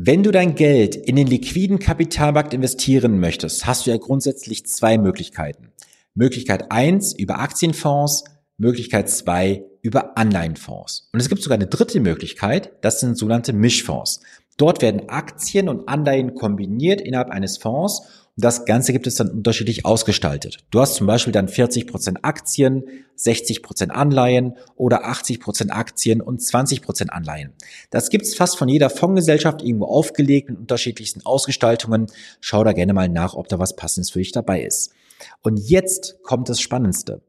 Wenn 0.00 0.22
du 0.22 0.30
dein 0.30 0.54
Geld 0.54 0.94
in 0.94 1.16
den 1.16 1.26
liquiden 1.26 1.80
Kapitalmarkt 1.80 2.54
investieren 2.54 3.18
möchtest, 3.18 3.66
hast 3.66 3.84
du 3.84 3.90
ja 3.90 3.96
grundsätzlich 3.96 4.64
zwei 4.64 4.96
Möglichkeiten. 4.96 5.72
Möglichkeit 6.14 6.70
eins 6.70 7.12
über 7.18 7.40
Aktienfonds, 7.40 8.22
Möglichkeit 8.58 9.10
zwei 9.10 9.64
über 9.82 10.16
Anleihenfonds. 10.16 11.10
Und 11.12 11.18
es 11.18 11.28
gibt 11.28 11.42
sogar 11.42 11.58
eine 11.58 11.66
dritte 11.66 11.98
Möglichkeit, 11.98 12.70
das 12.82 13.00
sind 13.00 13.18
sogenannte 13.18 13.52
Mischfonds. 13.52 14.20
Dort 14.56 14.82
werden 14.82 15.08
Aktien 15.08 15.68
und 15.68 15.88
Anleihen 15.88 16.36
kombiniert 16.36 17.00
innerhalb 17.00 17.30
eines 17.30 17.58
Fonds 17.58 18.27
das 18.40 18.64
Ganze 18.66 18.92
gibt 18.92 19.08
es 19.08 19.16
dann 19.16 19.30
unterschiedlich 19.30 19.84
ausgestaltet. 19.84 20.58
Du 20.70 20.80
hast 20.80 20.94
zum 20.94 21.08
Beispiel 21.08 21.32
dann 21.32 21.48
40% 21.48 22.18
Aktien, 22.22 22.84
60% 23.18 23.88
Anleihen 23.88 24.54
oder 24.76 25.06
80% 25.06 25.70
Aktien 25.70 26.20
und 26.20 26.40
20% 26.40 27.08
Anleihen. 27.08 27.52
Das 27.90 28.10
gibt's 28.10 28.36
fast 28.36 28.56
von 28.56 28.68
jeder 28.68 28.90
Fondsgesellschaft 28.90 29.60
irgendwo 29.62 29.86
aufgelegt 29.86 30.50
in 30.50 30.56
unterschiedlichsten 30.56 31.26
Ausgestaltungen. 31.26 32.06
Schau 32.40 32.62
da 32.62 32.72
gerne 32.72 32.92
mal 32.92 33.08
nach, 33.08 33.34
ob 33.34 33.48
da 33.48 33.58
was 33.58 33.74
Passendes 33.74 34.10
für 34.10 34.20
dich 34.20 34.30
dabei 34.30 34.62
ist. 34.62 34.92
Und 35.42 35.58
jetzt 35.58 36.22
kommt 36.22 36.48
das 36.48 36.60
Spannendste. 36.60 37.22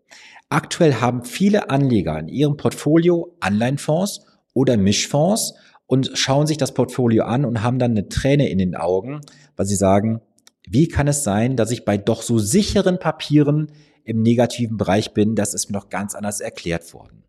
Aktuell 0.50 0.96
haben 0.96 1.26
viele 1.26 1.72
Anleger 1.72 2.20
in 2.20 2.28
ihrem 2.28 2.56
Portfolio 2.56 3.36
Anleihenfonds 3.40 4.26
oder 4.54 4.78
Mischfonds 4.78 5.56
und 5.88 6.12
schauen 6.14 6.46
sich 6.46 6.58
das 6.58 6.76
Portfolio 6.76 7.24
an 7.24 7.46
und 7.46 7.64
haben 7.64 7.80
dann 7.80 7.92
eine 7.92 8.10
Träne 8.10 8.48
in 8.48 8.60
den 8.60 8.76
Augen, 8.76 9.22
weil 9.56 9.66
sie 9.66 9.76
sagen, 9.76 10.22
wie 10.72 10.88
kann 10.88 11.08
es 11.08 11.24
sein, 11.24 11.56
dass 11.56 11.72
ich 11.72 11.84
bei 11.84 11.98
doch 11.98 12.22
so 12.22 12.38
sicheren 12.38 13.00
Papieren 13.00 13.72
im 14.04 14.22
negativen 14.22 14.78
Bereich 14.78 15.14
bin? 15.14 15.36
Das 15.36 15.56
ist 15.56 15.70
mir 15.70 15.78
noch 15.78 15.90
ganz 15.90 16.14
anders 16.14 16.42
erklärt 16.42 16.94
worden. 16.94 17.24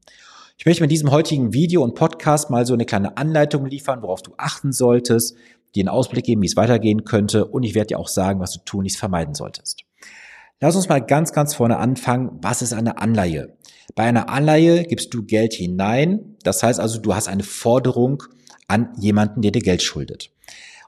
Ich 0.59 0.67
möchte 0.67 0.83
mit 0.83 0.91
diesem 0.91 1.11
heutigen 1.11 1.55
Video 1.55 1.83
und 1.83 1.95
Podcast 1.95 2.51
mal 2.51 2.67
so 2.67 2.75
eine 2.75 2.85
kleine 2.85 3.17
Anleitung 3.17 3.65
liefern, 3.65 4.03
worauf 4.03 4.21
du 4.21 4.35
achten 4.37 4.73
solltest, 4.73 5.37
dir 5.75 5.81
einen 5.81 5.89
Ausblick 5.89 6.27
geben, 6.27 6.43
wie 6.43 6.47
es 6.47 6.57
weitergehen 6.57 7.05
könnte 7.05 7.47
und 7.47 7.63
ich 7.63 7.75
werde 7.75 7.89
dir 7.89 7.99
auch 7.99 8.09
sagen, 8.09 8.41
was 8.41 8.53
du 8.53 8.59
tun, 8.67 8.83
nicht 8.83 8.99
vermeiden 8.99 9.35
solltest. 9.35 9.85
Lass 10.61 10.77
uns 10.77 10.91
mal 10.91 11.01
ganz, 11.01 11.33
ganz 11.33 11.55
vorne 11.55 11.79
anfangen. 11.79 12.39
Was 12.43 12.61
ist 12.61 12.75
eine 12.75 12.99
Anleihe? 12.99 13.57
Bei 13.95 14.03
einer 14.03 14.29
Anleihe 14.29 14.85
gibst 14.85 15.15
du 15.15 15.23
Geld 15.23 15.55
hinein. 15.55 16.37
Das 16.43 16.63
heißt 16.63 16.79
also, 16.79 17.01
du 17.01 17.15
hast 17.15 17.29
eine 17.29 17.43
Forderung 17.43 18.23
an 18.69 18.91
jemanden, 18.99 19.41
der 19.41 19.53
dir 19.53 19.63
Geld 19.63 19.83
schuldet. 19.83 20.31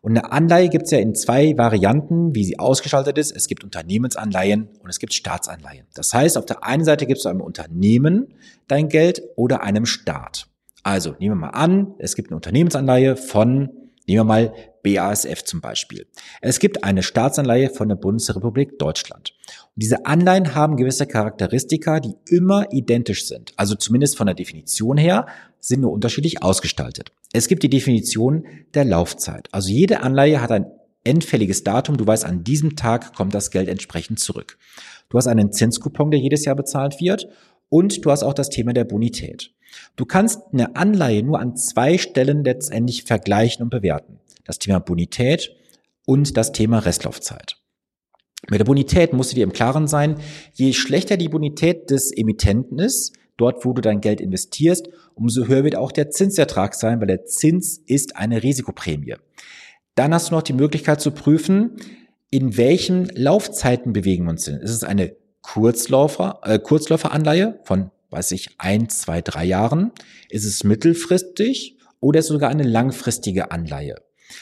Und 0.02 0.18
eine 0.18 0.32
Anleihe 0.32 0.68
gibt 0.68 0.86
es 0.86 0.90
ja 0.90 0.98
in 0.98 1.14
zwei 1.14 1.56
Varianten, 1.56 2.34
wie 2.34 2.44
sie 2.44 2.58
ausgestaltet 2.58 3.18
ist. 3.18 3.30
Es 3.30 3.46
gibt 3.46 3.62
Unternehmensanleihen 3.62 4.68
und 4.82 4.90
es 4.90 4.98
gibt 4.98 5.14
Staatsanleihen. 5.14 5.86
Das 5.94 6.12
heißt, 6.12 6.36
auf 6.36 6.44
der 6.44 6.64
einen 6.64 6.84
Seite 6.84 7.06
gibst 7.06 7.24
du 7.24 7.28
einem 7.28 7.40
Unternehmen 7.40 8.34
dein 8.66 8.88
Geld 8.88 9.22
oder 9.36 9.62
einem 9.62 9.86
Staat. 9.86 10.48
Also 10.82 11.14
nehmen 11.20 11.36
wir 11.36 11.46
mal 11.46 11.50
an, 11.50 11.94
es 11.98 12.16
gibt 12.16 12.30
eine 12.30 12.36
Unternehmensanleihe 12.36 13.16
von, 13.16 13.70
nehmen 14.08 14.20
wir 14.20 14.24
mal 14.24 14.52
BASF 14.82 15.44
zum 15.44 15.60
Beispiel. 15.60 16.08
Es 16.40 16.58
gibt 16.58 16.82
eine 16.82 17.04
Staatsanleihe 17.04 17.70
von 17.70 17.88
der 17.88 17.94
Bundesrepublik 17.94 18.80
Deutschland. 18.80 19.32
Und 19.74 19.82
diese 19.82 20.04
Anleihen 20.04 20.56
haben 20.56 20.76
gewisse 20.76 21.06
Charakteristika, 21.06 22.00
die 22.00 22.16
immer 22.28 22.72
identisch 22.72 23.28
sind. 23.28 23.52
Also 23.56 23.76
zumindest 23.76 24.16
von 24.16 24.26
der 24.26 24.34
Definition 24.34 24.96
her 24.96 25.26
sind 25.60 25.82
nur 25.82 25.92
unterschiedlich 25.92 26.42
ausgestaltet. 26.42 27.12
Es 27.32 27.48
gibt 27.48 27.62
die 27.62 27.70
Definition 27.70 28.46
der 28.74 28.84
Laufzeit. 28.84 29.48
Also 29.52 29.70
jede 29.70 30.02
Anleihe 30.02 30.40
hat 30.40 30.50
ein 30.50 30.66
endfälliges 31.04 31.64
Datum. 31.64 31.96
Du 31.96 32.06
weißt, 32.06 32.24
an 32.24 32.44
diesem 32.44 32.76
Tag 32.76 33.14
kommt 33.14 33.34
das 33.34 33.50
Geld 33.50 33.68
entsprechend 33.68 34.20
zurück. 34.20 34.58
Du 35.08 35.18
hast 35.18 35.26
einen 35.26 35.52
Zinskupon, 35.52 36.10
der 36.10 36.20
jedes 36.20 36.44
Jahr 36.44 36.56
bezahlt 36.56 37.00
wird. 37.00 37.28
Und 37.68 38.04
du 38.04 38.10
hast 38.10 38.22
auch 38.22 38.34
das 38.34 38.50
Thema 38.50 38.74
der 38.74 38.84
Bonität. 38.84 39.54
Du 39.96 40.04
kannst 40.04 40.40
eine 40.52 40.76
Anleihe 40.76 41.22
nur 41.22 41.40
an 41.40 41.56
zwei 41.56 41.96
Stellen 41.96 42.44
letztendlich 42.44 43.04
vergleichen 43.04 43.62
und 43.62 43.70
bewerten 43.70 44.18
das 44.44 44.58
Thema 44.58 44.80
Bonität 44.80 45.54
und 46.04 46.36
das 46.36 46.52
Thema 46.52 46.80
Restlaufzeit. 46.80 47.56
Mit 48.50 48.58
der 48.58 48.64
Bonität 48.64 49.12
musst 49.12 49.32
du 49.32 49.36
dir 49.36 49.44
im 49.44 49.52
Klaren 49.52 49.86
sein, 49.86 50.16
je 50.52 50.72
schlechter 50.72 51.16
die 51.16 51.28
Bonität 51.28 51.90
des 51.90 52.10
Emittenten 52.14 52.78
ist, 52.78 53.16
dort 53.42 53.64
wo 53.64 53.72
du 53.72 53.82
dein 53.82 54.00
Geld 54.00 54.20
investierst, 54.20 54.88
umso 55.14 55.46
höher 55.46 55.64
wird 55.64 55.76
auch 55.76 55.90
der 55.90 56.10
Zinsertrag 56.10 56.74
sein, 56.74 57.00
weil 57.00 57.08
der 57.08 57.24
Zins 57.24 57.78
ist 57.86 58.16
eine 58.16 58.42
Risikoprämie. 58.42 59.16
Dann 59.96 60.14
hast 60.14 60.30
du 60.30 60.34
noch 60.36 60.42
die 60.42 60.52
Möglichkeit 60.52 61.00
zu 61.00 61.10
prüfen, 61.10 61.76
in 62.30 62.56
welchen 62.56 63.06
Laufzeiten 63.06 63.92
bewegen 63.92 64.24
wir 64.24 64.30
uns 64.30 64.44
denn. 64.44 64.60
Ist 64.60 64.70
es 64.70 64.84
eine 64.84 65.16
Kurzläufer, 65.42 66.40
äh, 66.44 66.58
Kurzläuferanleihe 66.60 67.58
von, 67.64 67.90
weiß 68.10 68.30
ich, 68.30 68.50
ein, 68.58 68.88
zwei, 68.88 69.20
drei 69.20 69.44
Jahren? 69.44 69.90
Ist 70.30 70.44
es 70.44 70.62
mittelfristig 70.62 71.78
oder 72.00 72.20
ist 72.20 72.26
es 72.26 72.32
sogar 72.32 72.48
eine 72.48 72.62
langfristige 72.62 73.50
Anleihe? 73.50 73.96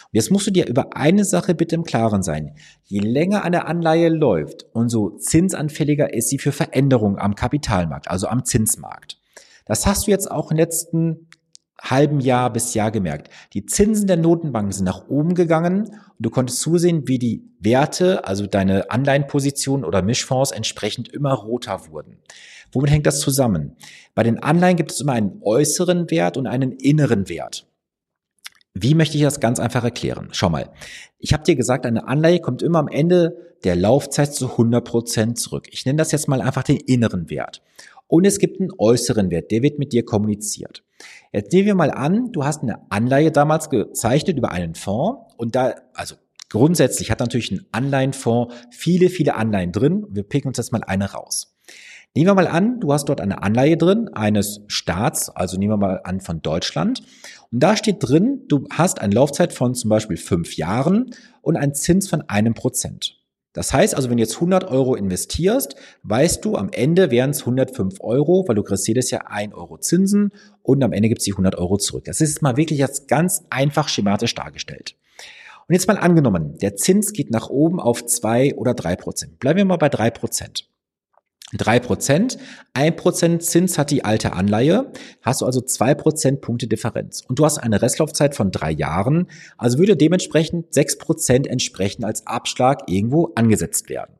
Und 0.04 0.10
jetzt 0.12 0.30
musst 0.30 0.46
du 0.46 0.50
dir 0.50 0.66
über 0.66 0.96
eine 0.96 1.24
Sache 1.24 1.54
bitte 1.54 1.74
im 1.74 1.84
Klaren 1.84 2.22
sein. 2.22 2.54
Je 2.84 3.00
länger 3.00 3.44
eine 3.44 3.66
Anleihe 3.66 4.08
läuft, 4.08 4.66
umso 4.72 5.10
zinsanfälliger 5.16 6.12
ist 6.12 6.28
sie 6.28 6.38
für 6.38 6.52
Veränderungen 6.52 7.18
am 7.18 7.34
Kapitalmarkt, 7.34 8.10
also 8.10 8.26
am 8.26 8.44
Zinsmarkt. 8.44 9.18
Das 9.66 9.86
hast 9.86 10.06
du 10.06 10.10
jetzt 10.10 10.30
auch 10.30 10.50
im 10.50 10.56
letzten 10.56 11.28
halben 11.80 12.20
Jahr 12.20 12.52
bis 12.52 12.74
Jahr 12.74 12.90
gemerkt. 12.90 13.30
Die 13.54 13.64
Zinsen 13.66 14.06
der 14.06 14.16
Notenbanken 14.16 14.72
sind 14.72 14.84
nach 14.84 15.08
oben 15.08 15.34
gegangen 15.34 15.86
und 15.86 16.16
du 16.18 16.30
konntest 16.30 16.60
zusehen, 16.60 17.08
wie 17.08 17.18
die 17.18 17.44
Werte, 17.58 18.26
also 18.26 18.46
deine 18.46 18.90
Anleihenpositionen 18.90 19.84
oder 19.84 20.02
Mischfonds 20.02 20.50
entsprechend 20.50 21.08
immer 21.08 21.32
roter 21.32 21.88
wurden. 21.88 22.18
Womit 22.72 22.90
hängt 22.90 23.06
das 23.06 23.20
zusammen? 23.20 23.76
Bei 24.14 24.22
den 24.22 24.42
Anleihen 24.42 24.76
gibt 24.76 24.92
es 24.92 25.00
immer 25.00 25.12
einen 25.12 25.40
äußeren 25.42 26.10
Wert 26.10 26.36
und 26.36 26.46
einen 26.46 26.72
inneren 26.72 27.28
Wert. 27.28 27.66
Wie 28.74 28.94
möchte 28.94 29.16
ich 29.16 29.22
das 29.24 29.40
ganz 29.40 29.58
einfach 29.58 29.82
erklären? 29.82 30.28
Schau 30.32 30.48
mal, 30.48 30.70
ich 31.18 31.32
habe 31.32 31.42
dir 31.42 31.56
gesagt, 31.56 31.86
eine 31.86 32.06
Anleihe 32.06 32.40
kommt 32.40 32.62
immer 32.62 32.78
am 32.78 32.88
Ende 32.88 33.36
der 33.64 33.76
Laufzeit 33.76 34.32
zu 34.32 34.52
100 34.52 34.84
Prozent 34.84 35.38
zurück. 35.38 35.66
Ich 35.70 35.84
nenne 35.84 35.98
das 35.98 36.12
jetzt 36.12 36.28
mal 36.28 36.40
einfach 36.40 36.62
den 36.62 36.76
inneren 36.76 37.30
Wert. 37.30 37.62
Und 38.06 38.24
es 38.24 38.38
gibt 38.38 38.60
einen 38.60 38.70
äußeren 38.76 39.30
Wert, 39.30 39.50
der 39.50 39.62
wird 39.62 39.78
mit 39.78 39.92
dir 39.92 40.04
kommuniziert. 40.04 40.82
Jetzt 41.32 41.52
nehmen 41.52 41.66
wir 41.66 41.74
mal 41.74 41.90
an, 41.90 42.32
du 42.32 42.44
hast 42.44 42.62
eine 42.62 42.90
Anleihe 42.90 43.30
damals 43.30 43.70
gezeichnet 43.70 44.36
über 44.36 44.50
einen 44.50 44.74
Fonds 44.74 45.32
und 45.36 45.54
da, 45.54 45.74
also 45.94 46.16
grundsätzlich 46.48 47.10
hat 47.10 47.20
natürlich 47.20 47.52
ein 47.52 47.66
Anleihenfonds 47.70 48.54
viele, 48.70 49.10
viele 49.10 49.36
Anleihen 49.36 49.72
drin. 49.72 50.06
Wir 50.10 50.24
picken 50.24 50.48
uns 50.48 50.58
jetzt 50.58 50.72
mal 50.72 50.82
eine 50.84 51.12
raus. 51.12 51.56
Nehmen 52.16 52.26
wir 52.26 52.34
mal 52.34 52.48
an, 52.48 52.80
du 52.80 52.92
hast 52.92 53.08
dort 53.08 53.20
eine 53.20 53.40
Anleihe 53.44 53.76
drin 53.76 54.08
eines 54.08 54.62
Staats, 54.66 55.30
also 55.30 55.56
nehmen 55.56 55.74
wir 55.74 55.76
mal 55.76 56.00
an 56.02 56.20
von 56.20 56.42
Deutschland. 56.42 57.02
Und 57.52 57.62
da 57.62 57.76
steht 57.76 57.98
drin, 58.00 58.46
du 58.48 58.66
hast 58.72 59.00
eine 59.00 59.14
Laufzeit 59.14 59.52
von 59.52 59.76
zum 59.76 59.90
Beispiel 59.90 60.16
fünf 60.16 60.56
Jahren 60.56 61.14
und 61.40 61.56
einen 61.56 61.72
Zins 61.72 62.08
von 62.08 62.22
einem 62.22 62.54
Prozent. 62.54 63.20
Das 63.52 63.72
heißt 63.72 63.94
also, 63.94 64.10
wenn 64.10 64.16
du 64.16 64.22
jetzt 64.22 64.34
100 64.36 64.64
Euro 64.64 64.96
investierst, 64.96 65.76
weißt 66.02 66.44
du, 66.44 66.56
am 66.56 66.70
Ende 66.72 67.12
wären 67.12 67.30
es 67.30 67.40
105 67.40 67.98
Euro, 68.00 68.44
weil 68.48 68.56
du 68.56 68.64
kriegst 68.64 68.88
jedes 68.88 69.10
Jahr 69.12 69.30
1 69.30 69.54
Euro 69.54 69.78
Zinsen 69.78 70.32
und 70.62 70.82
am 70.82 70.92
Ende 70.92 71.08
gibt 71.08 71.20
es 71.20 71.24
die 71.24 71.32
100 71.32 71.56
Euro 71.58 71.76
zurück. 71.76 72.04
Das 72.06 72.20
ist 72.20 72.42
mal 72.42 72.56
wirklich 72.56 72.80
jetzt 72.80 73.06
ganz 73.06 73.44
einfach 73.50 73.88
schematisch 73.88 74.34
dargestellt. 74.34 74.96
Und 75.68 75.74
jetzt 75.74 75.86
mal 75.86 75.98
angenommen, 75.98 76.58
der 76.58 76.74
Zins 76.74 77.12
geht 77.12 77.30
nach 77.30 77.50
oben 77.50 77.78
auf 77.78 78.04
zwei 78.06 78.54
oder 78.56 78.74
drei 78.74 78.96
Prozent. 78.96 79.38
Bleiben 79.38 79.58
wir 79.58 79.64
mal 79.64 79.76
bei 79.76 79.88
drei 79.88 80.10
Prozent. 80.10 80.69
3%, 81.56 82.38
1% 82.74 83.38
Zins 83.40 83.78
hat 83.78 83.90
die 83.90 84.04
alte 84.04 84.32
Anleihe, 84.34 84.92
hast 85.22 85.40
du 85.40 85.46
also 85.46 85.60
2% 85.60 86.36
Punkte 86.36 86.68
Differenz. 86.68 87.22
Und 87.26 87.38
du 87.38 87.44
hast 87.44 87.58
eine 87.58 87.82
Restlaufzeit 87.82 88.34
von 88.34 88.50
drei 88.50 88.70
Jahren, 88.70 89.26
also 89.58 89.78
würde 89.78 89.96
dementsprechend 89.96 90.72
6% 90.72 91.48
entsprechend 91.48 92.04
als 92.04 92.26
Abschlag 92.26 92.82
irgendwo 92.86 93.32
angesetzt 93.34 93.88
werden. 93.88 94.14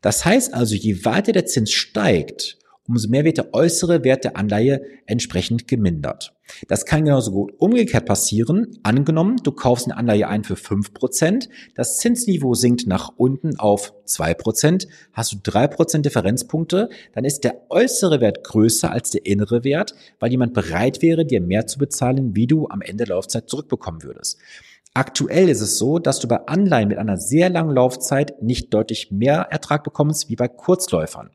Das 0.00 0.24
heißt 0.24 0.54
also, 0.54 0.74
je 0.74 1.04
weiter 1.04 1.32
der 1.32 1.46
Zins 1.46 1.70
steigt, 1.70 2.58
umso 2.88 3.08
mehr 3.08 3.24
wird 3.24 3.38
der 3.38 3.54
äußere 3.54 4.04
Wert 4.04 4.24
der 4.24 4.36
Anleihe 4.36 4.82
entsprechend 5.06 5.68
gemindert. 5.68 6.34
Das 6.68 6.84
kann 6.84 7.04
genauso 7.04 7.30
gut 7.30 7.54
umgekehrt 7.58 8.06
passieren. 8.06 8.78
Angenommen, 8.82 9.36
du 9.42 9.52
kaufst 9.52 9.86
eine 9.86 9.96
Anleihe 9.96 10.28
ein 10.28 10.44
für 10.44 10.54
5%, 10.54 11.48
das 11.74 11.98
Zinsniveau 11.98 12.54
sinkt 12.54 12.86
nach 12.86 13.12
unten 13.16 13.58
auf 13.58 13.94
2%, 14.06 14.88
hast 15.12 15.32
du 15.32 15.36
3% 15.38 16.02
Differenzpunkte, 16.02 16.88
dann 17.14 17.24
ist 17.24 17.44
der 17.44 17.62
äußere 17.70 18.20
Wert 18.20 18.44
größer 18.44 18.90
als 18.90 19.10
der 19.10 19.24
innere 19.24 19.64
Wert, 19.64 19.94
weil 20.18 20.30
jemand 20.30 20.52
bereit 20.52 21.00
wäre, 21.00 21.24
dir 21.24 21.40
mehr 21.40 21.66
zu 21.66 21.78
bezahlen, 21.78 22.34
wie 22.34 22.46
du 22.46 22.68
am 22.68 22.82
Ende 22.82 23.04
der 23.04 23.14
Laufzeit 23.14 23.48
zurückbekommen 23.48 24.02
würdest. 24.02 24.38
Aktuell 24.94 25.48
ist 25.48 25.62
es 25.62 25.78
so, 25.78 25.98
dass 25.98 26.18
du 26.18 26.28
bei 26.28 26.46
Anleihen 26.46 26.88
mit 26.88 26.98
einer 26.98 27.16
sehr 27.16 27.48
langen 27.48 27.74
Laufzeit 27.74 28.42
nicht 28.42 28.74
deutlich 28.74 29.10
mehr 29.10 29.46
Ertrag 29.50 29.84
bekommst 29.84 30.28
wie 30.28 30.36
bei 30.36 30.48
Kurzläufern. 30.48 31.30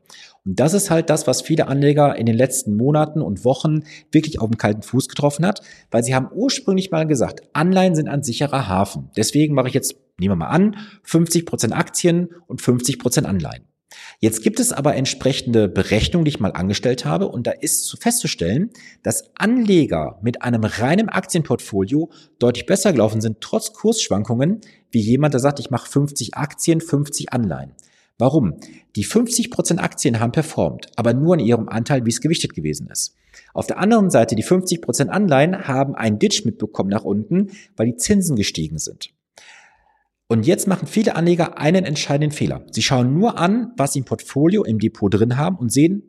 Und 0.46 0.60
das 0.60 0.74
ist 0.74 0.90
halt 0.90 1.10
das, 1.10 1.26
was 1.26 1.42
viele 1.42 1.66
Anleger 1.66 2.14
in 2.14 2.26
den 2.26 2.36
letzten 2.36 2.76
Monaten 2.76 3.20
und 3.20 3.44
Wochen 3.44 3.82
wirklich 4.12 4.40
auf 4.40 4.48
dem 4.48 4.58
kalten 4.58 4.82
Fuß 4.82 5.08
getroffen 5.08 5.44
hat, 5.44 5.60
weil 5.90 6.04
sie 6.04 6.14
haben 6.14 6.30
ursprünglich 6.32 6.92
mal 6.92 7.06
gesagt, 7.06 7.42
Anleihen 7.52 7.96
sind 7.96 8.08
ein 8.08 8.22
sicherer 8.22 8.68
Hafen. 8.68 9.10
Deswegen 9.16 9.54
mache 9.54 9.66
ich 9.66 9.74
jetzt, 9.74 9.96
nehmen 10.20 10.32
wir 10.32 10.46
mal 10.46 10.50
an, 10.50 10.76
50 11.02 11.44
Prozent 11.44 11.76
Aktien 11.76 12.28
und 12.46 12.62
50 12.62 13.00
Prozent 13.00 13.26
Anleihen. 13.26 13.67
Jetzt 14.20 14.42
gibt 14.42 14.60
es 14.60 14.72
aber 14.72 14.96
entsprechende 14.96 15.68
Berechnungen, 15.68 16.24
die 16.24 16.30
ich 16.30 16.40
mal 16.40 16.52
angestellt 16.52 17.04
habe, 17.04 17.28
und 17.28 17.46
da 17.46 17.52
ist 17.52 17.96
festzustellen, 18.00 18.70
dass 19.02 19.30
Anleger 19.36 20.18
mit 20.22 20.42
einem 20.42 20.64
reinen 20.64 21.08
Aktienportfolio 21.08 22.10
deutlich 22.38 22.66
besser 22.66 22.92
gelaufen 22.92 23.20
sind, 23.20 23.40
trotz 23.40 23.72
Kursschwankungen, 23.72 24.60
wie 24.90 25.00
jemand, 25.00 25.34
der 25.34 25.40
sagt, 25.40 25.60
ich 25.60 25.70
mache 25.70 25.90
50 25.90 26.34
Aktien, 26.34 26.80
50 26.80 27.32
Anleihen. 27.32 27.72
Warum? 28.18 28.54
Die 28.96 29.06
50% 29.06 29.78
Aktien 29.78 30.18
haben 30.18 30.32
performt, 30.32 30.88
aber 30.96 31.14
nur 31.14 31.34
in 31.34 31.46
ihrem 31.46 31.68
Anteil, 31.68 32.04
wie 32.04 32.10
es 32.10 32.20
gewichtet 32.20 32.52
gewesen 32.52 32.88
ist. 32.90 33.14
Auf 33.54 33.68
der 33.68 33.78
anderen 33.78 34.10
Seite, 34.10 34.34
die 34.34 34.44
50% 34.44 35.06
Anleihen 35.06 35.68
haben 35.68 35.94
einen 35.94 36.18
Ditch 36.18 36.44
mitbekommen 36.44 36.90
nach 36.90 37.04
unten, 37.04 37.52
weil 37.76 37.86
die 37.86 37.96
Zinsen 37.96 38.34
gestiegen 38.34 38.78
sind. 38.78 39.10
Und 40.28 40.46
jetzt 40.46 40.66
machen 40.66 40.86
viele 40.86 41.16
Anleger 41.16 41.58
einen 41.58 41.86
entscheidenden 41.86 42.36
Fehler. 42.36 42.64
Sie 42.70 42.82
schauen 42.82 43.14
nur 43.14 43.38
an, 43.38 43.72
was 43.76 43.94
sie 43.94 44.00
im 44.00 44.04
Portfolio, 44.04 44.62
im 44.62 44.78
Depot 44.78 45.12
drin 45.12 45.38
haben 45.38 45.56
und 45.56 45.72
sehen, 45.72 46.02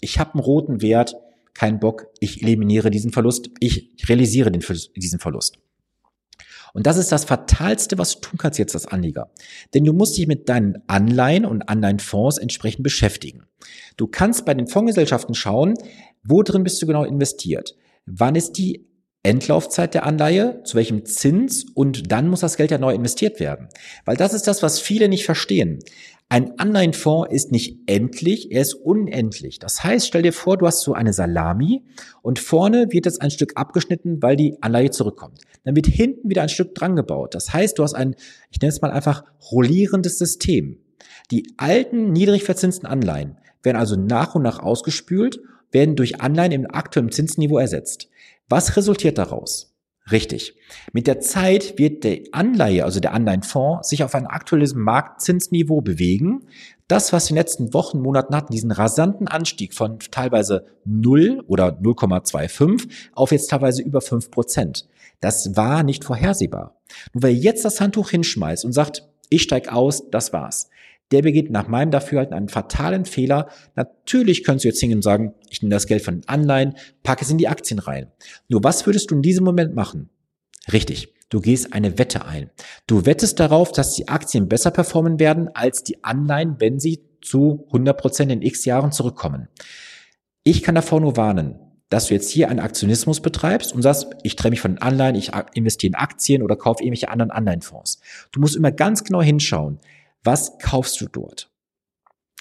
ich 0.00 0.18
habe 0.18 0.34
einen 0.34 0.42
roten 0.42 0.82
Wert, 0.82 1.16
kein 1.54 1.80
Bock, 1.80 2.06
ich 2.20 2.42
eliminiere 2.42 2.90
diesen 2.90 3.12
Verlust, 3.12 3.50
ich 3.60 3.96
realisiere 4.08 4.52
den, 4.52 4.62
diesen 4.96 5.18
Verlust. 5.18 5.58
Und 6.74 6.86
das 6.86 6.96
ist 6.96 7.12
das 7.12 7.24
Fatalste, 7.24 7.98
was 7.98 8.14
du 8.14 8.20
tun 8.20 8.38
kannst 8.38 8.58
jetzt 8.58 8.74
als 8.74 8.86
Anleger. 8.86 9.30
Denn 9.74 9.84
du 9.84 9.92
musst 9.92 10.16
dich 10.16 10.26
mit 10.26 10.48
deinen 10.48 10.82
Anleihen 10.86 11.44
und 11.44 11.68
Anleihenfonds 11.68 12.38
entsprechend 12.38 12.82
beschäftigen. 12.82 13.44
Du 13.96 14.06
kannst 14.06 14.44
bei 14.44 14.54
den 14.54 14.66
Fondsgesellschaften 14.66 15.34
schauen, 15.34 15.74
wo 16.22 16.42
drin 16.42 16.64
bist 16.64 16.80
du 16.80 16.86
genau 16.86 17.04
investiert. 17.04 17.74
Wann 18.06 18.34
ist 18.34 18.52
die 18.52 18.86
Endlaufzeit 19.22 19.94
der 19.94 20.04
Anleihe, 20.04 20.62
zu 20.64 20.76
welchem 20.76 21.04
Zins 21.04 21.64
und 21.74 22.10
dann 22.10 22.28
muss 22.28 22.40
das 22.40 22.56
Geld 22.56 22.70
ja 22.70 22.78
neu 22.78 22.92
investiert 22.92 23.38
werden. 23.38 23.68
Weil 24.04 24.16
das 24.16 24.34
ist 24.34 24.48
das, 24.48 24.62
was 24.62 24.80
viele 24.80 25.08
nicht 25.08 25.24
verstehen. 25.24 25.78
Ein 26.28 26.58
Anleihenfonds 26.58 27.30
ist 27.30 27.52
nicht 27.52 27.80
endlich, 27.86 28.50
er 28.50 28.62
ist 28.62 28.72
unendlich. 28.72 29.58
Das 29.58 29.84
heißt, 29.84 30.06
stell 30.06 30.22
dir 30.22 30.32
vor, 30.32 30.56
du 30.56 30.66
hast 30.66 30.80
so 30.80 30.94
eine 30.94 31.12
Salami 31.12 31.84
und 32.22 32.38
vorne 32.38 32.86
wird 32.90 33.04
jetzt 33.04 33.20
ein 33.20 33.30
Stück 33.30 33.52
abgeschnitten, 33.54 34.22
weil 34.22 34.36
die 34.36 34.56
Anleihe 34.62 34.90
zurückkommt. 34.90 35.40
Dann 35.64 35.76
wird 35.76 35.86
hinten 35.86 36.30
wieder 36.30 36.42
ein 36.42 36.48
Stück 36.48 36.74
dran 36.74 36.96
gebaut. 36.96 37.34
Das 37.34 37.52
heißt, 37.52 37.78
du 37.78 37.82
hast 37.82 37.92
ein, 37.92 38.16
ich 38.50 38.60
nenne 38.60 38.72
es 38.72 38.80
mal 38.80 38.90
einfach, 38.90 39.24
rollierendes 39.52 40.18
System. 40.18 40.78
Die 41.30 41.52
alten, 41.58 42.12
niedrig 42.12 42.44
verzinsten 42.44 42.86
Anleihen 42.86 43.36
werden 43.62 43.76
also 43.76 43.96
nach 43.96 44.34
und 44.34 44.42
nach 44.42 44.58
ausgespült, 44.58 45.38
werden 45.72 45.96
durch 45.96 46.20
Anleihen 46.20 46.52
im 46.52 46.70
aktuellen 46.70 47.10
Zinsniveau 47.10 47.58
ersetzt. 47.58 48.08
Was 48.48 48.76
resultiert 48.76 49.18
daraus? 49.18 49.72
Richtig. 50.10 50.54
Mit 50.92 51.06
der 51.06 51.20
Zeit 51.20 51.78
wird 51.78 52.02
der 52.04 52.20
Anleihe, 52.32 52.84
also 52.84 52.98
der 52.98 53.14
Anleihenfonds, 53.14 53.88
sich 53.88 54.02
auf 54.02 54.14
ein 54.14 54.26
aktuelles 54.26 54.74
Marktzinsniveau 54.74 55.80
bewegen. 55.80 56.48
Das, 56.88 57.12
was 57.12 57.26
wir 57.26 57.30
in 57.30 57.34
den 57.36 57.40
letzten 57.40 57.74
Wochen, 57.74 58.00
Monaten 58.00 58.34
hatten, 58.34 58.52
diesen 58.52 58.72
rasanten 58.72 59.28
Anstieg 59.28 59.74
von 59.74 60.00
teilweise 60.10 60.66
0 60.84 61.44
oder 61.46 61.68
0,25 61.68 62.88
auf 63.14 63.30
jetzt 63.30 63.48
teilweise 63.48 63.82
über 63.82 64.00
5 64.00 64.30
Prozent. 64.30 64.88
Das 65.20 65.56
war 65.56 65.84
nicht 65.84 66.04
vorhersehbar. 66.04 66.80
Nur 67.12 67.22
wer 67.22 67.32
jetzt 67.32 67.64
das 67.64 67.80
Handtuch 67.80 68.10
hinschmeißt 68.10 68.64
und 68.64 68.72
sagt, 68.72 69.08
ich 69.30 69.42
steig 69.42 69.72
aus, 69.72 70.10
das 70.10 70.32
war's 70.32 70.68
der 71.12 71.22
begeht 71.22 71.50
nach 71.50 71.68
meinem 71.68 71.90
Dafürhalten 71.90 72.34
einen 72.34 72.48
fatalen 72.48 73.04
Fehler. 73.04 73.48
Natürlich 73.76 74.44
könntest 74.44 74.64
du 74.64 74.68
jetzt 74.68 74.80
hingehen 74.80 74.98
und 74.98 75.02
sagen, 75.02 75.34
ich 75.50 75.62
nehme 75.62 75.74
das 75.74 75.86
Geld 75.86 76.02
von 76.02 76.16
den 76.16 76.28
Anleihen, 76.28 76.74
packe 77.02 77.24
es 77.24 77.30
in 77.30 77.38
die 77.38 77.48
Aktien 77.48 77.78
rein. 77.78 78.10
Nur 78.48 78.64
was 78.64 78.86
würdest 78.86 79.10
du 79.10 79.14
in 79.14 79.22
diesem 79.22 79.44
Moment 79.44 79.74
machen? 79.74 80.08
Richtig. 80.72 81.12
Du 81.28 81.40
gehst 81.40 81.72
eine 81.72 81.98
Wette 81.98 82.26
ein. 82.26 82.50
Du 82.86 83.06
wettest 83.06 83.40
darauf, 83.40 83.72
dass 83.72 83.94
die 83.94 84.08
Aktien 84.08 84.48
besser 84.48 84.70
performen 84.70 85.18
werden 85.18 85.48
als 85.54 85.82
die 85.82 86.04
Anleihen, 86.04 86.56
wenn 86.58 86.78
sie 86.78 87.04
zu 87.22 87.64
100 87.68 87.96
Prozent 87.96 88.32
in 88.32 88.42
x 88.42 88.64
Jahren 88.64 88.92
zurückkommen. 88.92 89.48
Ich 90.44 90.62
kann 90.62 90.74
davor 90.74 91.00
nur 91.00 91.16
warnen, 91.16 91.54
dass 91.88 92.06
du 92.06 92.14
jetzt 92.14 92.30
hier 92.30 92.48
einen 92.50 92.58
Aktionismus 92.58 93.20
betreibst 93.20 93.74
und 93.74 93.82
sagst, 93.82 94.08
ich 94.22 94.36
trenne 94.36 94.50
mich 94.50 94.60
von 94.60 94.72
den 94.72 94.82
Anleihen, 94.82 95.14
ich 95.14 95.30
investiere 95.54 95.90
in 95.90 95.94
Aktien 95.94 96.42
oder 96.42 96.56
kaufe 96.56 96.82
irgendwelche 96.82 97.08
anderen 97.08 97.30
Anleihenfonds. 97.30 98.00
Du 98.32 98.40
musst 98.40 98.56
immer 98.56 98.72
ganz 98.72 99.04
genau 99.04 99.22
hinschauen. 99.22 99.78
Was 100.24 100.58
kaufst 100.58 101.00
du 101.00 101.06
dort? 101.06 101.52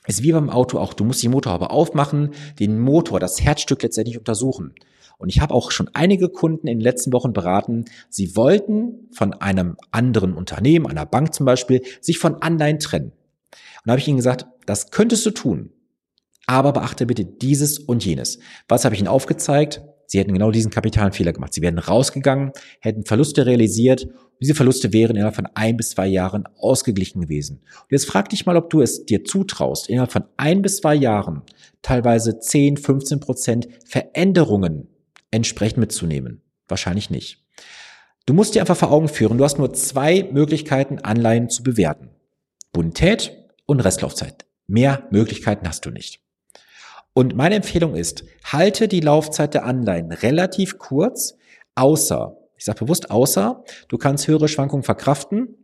ist 0.08 0.24
wie 0.24 0.32
beim 0.32 0.50
Auto 0.50 0.80
auch. 0.80 0.94
Du 0.94 1.04
musst 1.04 1.22
die 1.22 1.30
Motorhaube 1.30 1.70
aufmachen, 1.70 2.32
den 2.60 2.80
Motor, 2.80 3.20
das 3.20 3.42
Herzstück 3.42 3.84
letztendlich 3.84 4.18
untersuchen. 4.18 4.74
Und 5.18 5.30
ich 5.30 5.42
habe 5.42 5.54
auch 5.54 5.70
schon 5.70 5.90
einige 5.94 6.30
Kunden 6.30 6.68
in 6.68 6.80
den 6.80 6.84
letzten 6.84 7.14
Wochen 7.14 7.34
beraten, 7.34 7.86
sie 8.10 8.36
wollten 8.36 9.08
von 9.12 9.34
einem 9.34 9.78
anderen 9.92 10.34
Unternehmen, 10.34 10.88
einer 10.88 11.06
Bank 11.06 11.34
zum 11.34 11.46
Beispiel, 11.46 11.84
sich 12.02 12.18
von 12.18 12.42
Anleihen 12.42 12.80
trennen. 12.80 13.12
Und 13.12 13.86
da 13.86 13.92
habe 13.92 14.00
ich 14.00 14.08
ihnen 14.08 14.18
gesagt, 14.18 14.48
das 14.66 14.90
könntest 14.90 15.26
du 15.28 15.32
tun. 15.32 15.72
Aber 16.48 16.74
beachte 16.74 17.06
bitte 17.06 17.24
dieses 17.24 17.78
und 17.78 18.04
jenes. 18.04 18.40
Was 18.68 18.84
habe 18.84 18.96
ich 18.96 19.02
ihnen 19.02 19.08
aufgezeigt? 19.08 19.84
Sie 20.08 20.20
hätten 20.20 20.34
genau 20.34 20.50
diesen 20.50 20.72
kapitalen 20.72 21.14
Fehler 21.14 21.34
gemacht. 21.34 21.54
Sie 21.54 21.62
wären 21.62 21.78
rausgegangen, 21.78 22.52
hätten 22.80 23.06
Verluste 23.06 23.46
realisiert 23.46 24.08
diese 24.42 24.56
Verluste 24.56 24.92
wären 24.92 25.16
innerhalb 25.16 25.36
von 25.36 25.48
ein 25.54 25.78
bis 25.78 25.92
zwei 25.92 26.08
Jahren 26.08 26.48
ausgeglichen 26.58 27.22
gewesen. 27.22 27.62
Und 27.82 27.92
jetzt 27.92 28.08
frag 28.08 28.30
dich 28.30 28.46
mal, 28.46 28.58
ob 28.58 28.72
du 28.72 28.82
es 28.82 29.06
dir 29.06 29.24
zutraust, 29.24 29.88
innerhalb 29.88 30.12
von 30.12 30.24
ein 30.38 30.64
bis 30.64 30.78
zwei 30.78 30.96
Jahren 30.96 31.44
teilweise 31.84 32.40
10, 32.40 32.78
15 32.78 33.20
Prozent 33.20 33.68
Veränderungen 33.86 34.88
entsprechend 35.30 35.78
mitzunehmen. 35.78 36.42
Wahrscheinlich 36.68 37.12
nicht. 37.12 37.46
Du 38.26 38.34
musst 38.34 38.56
dir 38.56 38.62
einfach 38.62 38.78
vor 38.78 38.92
Augen 38.92 39.10
führen, 39.10 39.38
du 39.38 39.44
hast 39.44 39.60
nur 39.60 39.74
zwei 39.74 40.28
Möglichkeiten, 40.32 41.00
Anleihen 41.00 41.50
zu 41.50 41.64
bewerten. 41.64 42.10
Bonität 42.72 43.38
und 43.66 43.80
Restlaufzeit. 43.80 44.46
Mehr 44.68 45.08
Möglichkeiten 45.12 45.68
hast 45.68 45.86
du 45.86 45.92
nicht. 45.92 46.20
Und 47.14 47.36
meine 47.36 47.56
Empfehlung 47.56 47.96
ist, 47.96 48.24
halte 48.46 48.88
die 48.88 49.02
Laufzeit 49.02 49.54
der 49.54 49.66
Anleihen 49.66 50.12
relativ 50.12 50.78
kurz, 50.78 51.38
außer, 51.76 52.38
ich 52.62 52.66
sage 52.66 52.86
bewusst 52.86 53.10
außer, 53.10 53.64
du 53.88 53.98
kannst 53.98 54.28
höhere 54.28 54.48
Schwankungen 54.48 54.84
verkraften 54.84 55.56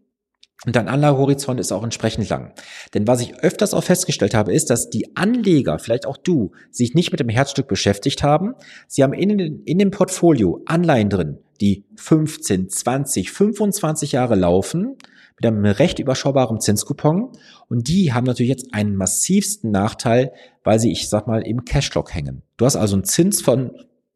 und 0.66 0.76
dein 0.76 0.88
Anlagehorizont 0.88 1.60
ist 1.60 1.72
auch 1.72 1.84
entsprechend 1.84 2.28
lang. 2.28 2.54
Denn 2.96 3.06
was 3.06 3.22
ich 3.22 3.36
öfters 3.44 3.76
auch 3.76 3.84
festgestellt 3.84 4.34
habe, 4.34 4.52
ist, 4.52 4.72
dass 4.72 4.90
die 4.90 5.16
Anleger, 5.16 5.78
vielleicht 5.78 6.08
auch 6.08 6.18
du, 6.18 6.54
sich 6.72 6.96
nicht 6.96 7.12
mit 7.12 7.20
dem 7.20 7.30
Herzstück 7.30 7.68
beschäftigt 7.68 8.24
haben. 8.24 8.56
Sie 8.88 9.04
haben 9.04 9.14
in, 9.14 9.62
in 9.64 9.78
dem 9.78 9.92
Portfolio 9.92 10.64
Anleihen 10.66 11.12
drin, 11.12 11.38
die 11.62 11.86
15, 11.98 12.68
20, 12.68 13.32
25 13.32 14.14
Jahre 14.14 14.34
laufen 14.34 14.96
mit 15.36 15.46
einem 15.46 15.66
recht 15.66 16.00
überschaubaren 16.00 16.60
Zinskupon. 16.60 17.32
Und 17.70 17.90
die 17.90 18.12
haben 18.12 18.26
natürlich 18.26 18.50
jetzt 18.50 18.74
einen 18.74 18.96
massivsten 18.96 19.70
Nachteil, 19.70 20.34
weil 20.64 20.80
sie, 20.80 20.92
ich 20.92 21.10
sag 21.10 21.28
mal, 21.28 21.46
im 21.46 21.64
Cashlock 21.64 22.16
hängen. 22.16 22.42
Du 22.58 22.66
hast 22.66 22.76
also 22.76 22.96
einen 22.96 23.04
Zins 23.04 23.40
von 23.44 23.72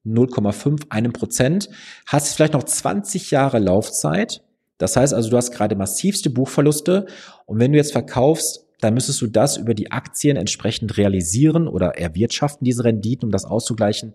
0,5, 0.06 0.84
einem 0.90 1.14
Prozent, 1.14 1.70
hast 2.06 2.36
vielleicht 2.36 2.54
noch 2.54 2.64
20 2.64 3.32
Jahre 3.32 3.60
Laufzeit. 3.60 4.44
Das 4.78 4.96
heißt 4.96 5.14
also, 5.14 5.30
du 5.30 5.38
hast 5.38 5.52
gerade 5.52 5.76
massivste 5.76 6.30
Buchverluste. 6.30 7.06
Und 7.46 7.60
wenn 7.60 7.72
du 7.72 7.78
jetzt 7.78 7.92
verkaufst, 7.92 8.66
dann 8.80 8.96
müsstest 8.96 9.22
du 9.22 9.28
das 9.28 9.58
über 9.58 9.74
die 9.74 9.92
Aktien 9.92 10.38
entsprechend 10.38 10.98
realisieren 10.98 11.68
oder 11.68 11.98
erwirtschaften, 11.98 12.66
diese 12.66 12.84
Renditen, 12.84 13.28
um 13.28 13.32
das 13.32 13.46
auszugleichen. 13.46 14.14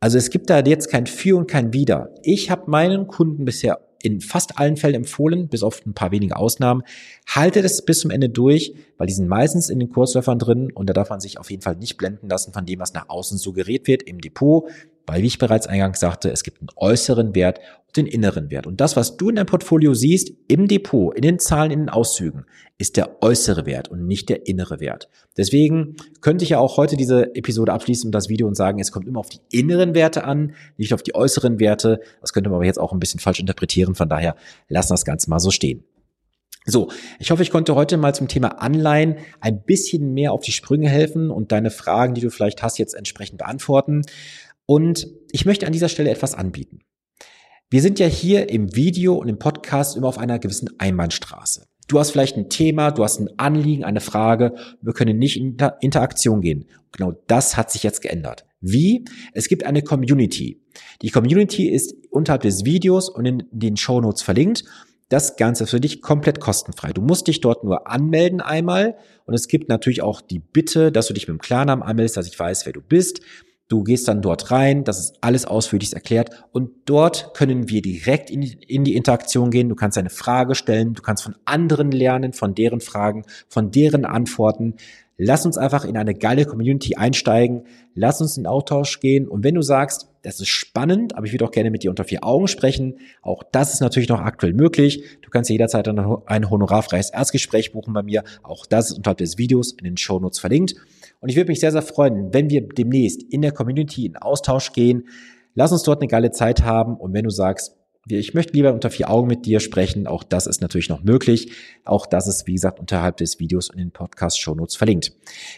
Also 0.00 0.18
es 0.18 0.30
gibt 0.30 0.50
da 0.50 0.58
jetzt 0.58 0.90
kein 0.90 1.06
Für 1.06 1.36
und 1.36 1.48
kein 1.48 1.72
Wider. 1.72 2.10
Ich 2.24 2.50
habe 2.50 2.68
meinen 2.68 3.06
Kunden 3.06 3.44
bisher 3.44 3.78
in 4.02 4.20
fast 4.20 4.58
allen 4.58 4.76
Fällen 4.76 4.96
empfohlen, 4.96 5.46
bis 5.48 5.62
auf 5.62 5.86
ein 5.86 5.94
paar 5.94 6.10
wenige 6.10 6.36
Ausnahmen. 6.36 6.82
Haltet 7.28 7.64
es 7.64 7.84
bis 7.84 8.00
zum 8.00 8.10
Ende 8.10 8.28
durch, 8.28 8.74
weil 8.98 9.06
die 9.06 9.12
sind 9.12 9.28
meistens 9.28 9.70
in 9.70 9.78
den 9.78 9.90
Kursläufern 9.90 10.40
drin 10.40 10.72
und 10.74 10.90
da 10.90 10.92
darf 10.92 11.10
man 11.10 11.20
sich 11.20 11.38
auf 11.38 11.50
jeden 11.52 11.62
Fall 11.62 11.76
nicht 11.76 11.96
blenden 11.96 12.28
lassen 12.28 12.52
von 12.52 12.66
dem, 12.66 12.80
was 12.80 12.94
nach 12.94 13.08
außen 13.08 13.38
suggeriert 13.38 13.86
wird 13.86 14.02
im 14.02 14.20
Depot, 14.20 14.68
weil, 15.06 15.22
wie 15.22 15.26
ich 15.26 15.38
bereits 15.38 15.66
eingangs 15.66 16.00
sagte, 16.00 16.30
es 16.30 16.42
gibt 16.42 16.60
einen 16.60 16.68
äußeren 16.76 17.34
Wert 17.34 17.60
und 17.86 17.96
den 17.96 18.06
inneren 18.06 18.50
Wert. 18.50 18.66
Und 18.66 18.80
das, 18.80 18.96
was 18.96 19.16
du 19.16 19.28
in 19.28 19.36
deinem 19.36 19.46
Portfolio 19.46 19.94
siehst, 19.94 20.32
im 20.48 20.68
Depot, 20.68 21.14
in 21.14 21.22
den 21.22 21.38
Zahlen, 21.38 21.70
in 21.70 21.80
den 21.80 21.88
Auszügen, 21.88 22.46
ist 22.78 22.96
der 22.96 23.22
äußere 23.22 23.66
Wert 23.66 23.88
und 23.88 24.06
nicht 24.06 24.28
der 24.28 24.46
innere 24.46 24.80
Wert. 24.80 25.08
Deswegen 25.36 25.96
könnte 26.20 26.44
ich 26.44 26.50
ja 26.50 26.58
auch 26.58 26.76
heute 26.76 26.96
diese 26.96 27.34
Episode 27.34 27.72
abschließen 27.72 28.08
und 28.08 28.12
das 28.12 28.28
Video 28.28 28.46
und 28.46 28.56
sagen, 28.56 28.80
es 28.80 28.92
kommt 28.92 29.06
immer 29.06 29.20
auf 29.20 29.28
die 29.28 29.40
inneren 29.50 29.94
Werte 29.94 30.24
an, 30.24 30.54
nicht 30.76 30.94
auf 30.94 31.02
die 31.02 31.14
äußeren 31.14 31.60
Werte. 31.60 32.00
Das 32.20 32.32
könnte 32.32 32.50
man 32.50 32.56
aber 32.56 32.66
jetzt 32.66 32.80
auch 32.80 32.92
ein 32.92 33.00
bisschen 33.00 33.20
falsch 33.20 33.40
interpretieren. 33.40 33.94
Von 33.94 34.08
daher 34.08 34.36
lassen 34.68 34.90
wir 34.90 34.94
das 34.94 35.04
Ganze 35.04 35.30
mal 35.30 35.38
so 35.38 35.50
stehen. 35.50 35.84
So, 36.64 36.90
ich 37.18 37.32
hoffe, 37.32 37.42
ich 37.42 37.50
konnte 37.50 37.74
heute 37.74 37.96
mal 37.96 38.14
zum 38.14 38.28
Thema 38.28 38.60
Anleihen 38.60 39.16
ein 39.40 39.62
bisschen 39.62 40.14
mehr 40.14 40.32
auf 40.32 40.42
die 40.42 40.52
Sprünge 40.52 40.88
helfen 40.88 41.30
und 41.30 41.50
deine 41.50 41.70
Fragen, 41.70 42.14
die 42.14 42.20
du 42.20 42.30
vielleicht 42.30 42.62
hast, 42.62 42.78
jetzt 42.78 42.94
entsprechend 42.94 43.38
beantworten. 43.38 44.02
Und 44.72 45.06
ich 45.32 45.44
möchte 45.44 45.66
an 45.66 45.74
dieser 45.74 45.90
Stelle 45.90 46.08
etwas 46.08 46.32
anbieten. 46.32 46.78
Wir 47.68 47.82
sind 47.82 47.98
ja 47.98 48.06
hier 48.06 48.48
im 48.48 48.74
Video 48.74 49.16
und 49.16 49.28
im 49.28 49.38
Podcast 49.38 49.98
immer 49.98 50.08
auf 50.08 50.16
einer 50.16 50.38
gewissen 50.38 50.70
Einbahnstraße. 50.78 51.66
Du 51.88 51.98
hast 51.98 52.12
vielleicht 52.12 52.38
ein 52.38 52.48
Thema, 52.48 52.90
du 52.90 53.04
hast 53.04 53.20
ein 53.20 53.28
Anliegen, 53.36 53.84
eine 53.84 54.00
Frage, 54.00 54.54
wir 54.80 54.94
können 54.94 55.18
nicht 55.18 55.36
in 55.36 55.58
Interaktion 55.82 56.40
gehen. 56.40 56.64
Genau 56.90 57.12
das 57.26 57.58
hat 57.58 57.70
sich 57.70 57.82
jetzt 57.82 58.00
geändert. 58.00 58.46
Wie? 58.62 59.04
Es 59.34 59.48
gibt 59.48 59.64
eine 59.64 59.82
Community. 59.82 60.62
Die 61.02 61.10
Community 61.10 61.68
ist 61.68 61.94
unterhalb 62.08 62.40
des 62.40 62.64
Videos 62.64 63.10
und 63.10 63.26
in 63.26 63.42
den 63.50 63.76
Show 63.76 64.00
Notes 64.00 64.22
verlinkt. 64.22 64.64
Das 65.10 65.36
Ganze 65.36 65.64
ist 65.64 65.70
für 65.70 65.80
dich 65.80 66.00
komplett 66.00 66.40
kostenfrei. 66.40 66.94
Du 66.94 67.02
musst 67.02 67.26
dich 67.28 67.42
dort 67.42 67.62
nur 67.62 67.90
anmelden 67.90 68.40
einmal 68.40 68.96
und 69.26 69.34
es 69.34 69.48
gibt 69.48 69.68
natürlich 69.68 70.00
auch 70.00 70.22
die 70.22 70.38
Bitte, 70.38 70.90
dass 70.90 71.08
du 71.08 71.12
dich 71.12 71.28
mit 71.28 71.36
dem 71.36 71.42
Klarnamen 71.42 71.84
anmeldest, 71.84 72.16
dass 72.16 72.26
ich 72.26 72.38
weiß, 72.38 72.64
wer 72.64 72.72
du 72.72 72.80
bist. 72.80 73.20
Du 73.72 73.84
gehst 73.84 74.06
dann 74.06 74.20
dort 74.20 74.50
rein, 74.50 74.84
das 74.84 74.98
ist 74.98 75.14
alles 75.22 75.46
ausführlich 75.46 75.94
erklärt 75.94 76.44
und 76.52 76.72
dort 76.84 77.32
können 77.32 77.70
wir 77.70 77.80
direkt 77.80 78.28
in 78.28 78.42
die, 78.42 78.58
in 78.68 78.84
die 78.84 78.94
Interaktion 78.94 79.50
gehen. 79.50 79.70
Du 79.70 79.74
kannst 79.74 79.96
eine 79.96 80.10
Frage 80.10 80.54
stellen, 80.54 80.92
du 80.92 81.00
kannst 81.00 81.22
von 81.22 81.36
anderen 81.46 81.90
lernen, 81.90 82.34
von 82.34 82.54
deren 82.54 82.82
Fragen, 82.82 83.24
von 83.48 83.70
deren 83.70 84.04
Antworten. 84.04 84.74
Lass 85.16 85.46
uns 85.46 85.56
einfach 85.56 85.86
in 85.86 85.96
eine 85.96 86.12
geile 86.12 86.44
Community 86.44 86.96
einsteigen. 86.96 87.62
Lass 87.94 88.20
uns 88.20 88.36
in 88.36 88.46
Austausch 88.46 89.00
gehen. 89.00 89.26
Und 89.26 89.42
wenn 89.42 89.54
du 89.54 89.62
sagst, 89.62 90.10
das 90.20 90.40
ist 90.40 90.48
spannend, 90.48 91.16
aber 91.16 91.24
ich 91.24 91.32
würde 91.32 91.46
auch 91.46 91.50
gerne 91.50 91.70
mit 91.70 91.82
dir 91.82 91.88
unter 91.88 92.04
vier 92.04 92.24
Augen 92.24 92.48
sprechen, 92.48 92.98
auch 93.22 93.42
das 93.42 93.72
ist 93.72 93.80
natürlich 93.80 94.10
noch 94.10 94.20
aktuell 94.20 94.52
möglich. 94.52 95.02
Du 95.22 95.30
kannst 95.30 95.48
jederzeit 95.48 95.88
ein 95.88 96.50
honorarfreies 96.50 97.08
Erstgespräch 97.08 97.72
buchen 97.72 97.94
bei 97.94 98.02
mir. 98.02 98.22
Auch 98.42 98.66
das 98.66 98.90
ist 98.90 98.98
unterhalb 98.98 99.16
des 99.16 99.38
Videos 99.38 99.72
in 99.72 99.84
den 99.84 99.96
Show 99.96 100.18
Notes 100.18 100.40
verlinkt. 100.40 100.74
Und 101.22 101.28
ich 101.28 101.36
würde 101.36 101.48
mich 101.48 101.60
sehr, 101.60 101.72
sehr 101.72 101.82
freuen, 101.82 102.34
wenn 102.34 102.50
wir 102.50 102.66
demnächst 102.68 103.22
in 103.22 103.42
der 103.42 103.52
Community 103.52 104.06
in 104.06 104.16
Austausch 104.16 104.72
gehen. 104.72 105.04
Lass 105.54 105.70
uns 105.70 105.84
dort 105.84 106.00
eine 106.00 106.08
geile 106.08 106.32
Zeit 106.32 106.64
haben. 106.64 106.96
Und 106.96 107.14
wenn 107.14 107.24
du 107.24 107.30
sagst, 107.30 107.76
ich 108.08 108.34
möchte 108.34 108.54
lieber 108.54 108.72
unter 108.72 108.90
vier 108.90 109.08
Augen 109.08 109.28
mit 109.28 109.46
dir 109.46 109.60
sprechen. 109.60 110.08
Auch 110.08 110.24
das 110.24 110.48
ist 110.48 110.60
natürlich 110.60 110.88
noch 110.88 111.04
möglich. 111.04 111.52
Auch 111.84 112.06
das 112.06 112.26
ist, 112.26 112.48
wie 112.48 112.54
gesagt, 112.54 112.80
unterhalb 112.80 113.18
des 113.18 113.38
Videos 113.38 113.70
in 113.70 113.78
den 113.78 113.92
Podcast-Shownotes 113.92 114.74
verlinkt. 114.74 115.12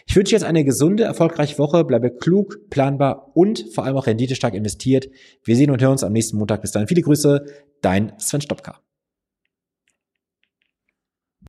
Ich 0.05 0.15
wünsche 0.15 0.35
jetzt 0.35 0.43
eine 0.43 0.63
gesunde, 0.63 1.05
erfolgreiche 1.05 1.57
Woche. 1.57 1.83
Bleibe 1.83 2.11
klug, 2.11 2.69
planbar 2.69 3.31
und 3.33 3.65
vor 3.73 3.85
allem 3.85 3.97
auch 3.97 4.05
renditestark 4.05 4.53
investiert. 4.53 5.09
Wir 5.43 5.55
sehen 5.55 5.71
und 5.71 5.81
hören 5.81 5.93
uns 5.93 6.03
am 6.03 6.13
nächsten 6.13 6.37
Montag. 6.37 6.61
Bis 6.61 6.71
dahin 6.71 6.87
viele 6.87 7.01
Grüße. 7.01 7.45
Dein 7.81 8.13
Sven 8.19 8.41
Stopka. 8.41 8.79